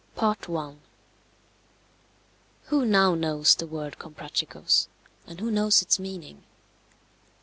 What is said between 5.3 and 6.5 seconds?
who knows its meaning?